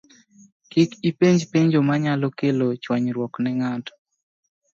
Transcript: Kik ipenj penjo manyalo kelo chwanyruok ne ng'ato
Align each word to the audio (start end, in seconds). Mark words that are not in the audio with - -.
Kik 0.71 0.91
ipenj 1.09 1.39
penjo 1.51 1.79
manyalo 1.87 2.27
kelo 2.39 2.67
chwanyruok 2.83 3.33
ne 3.39 3.49
ng'ato 3.57 3.93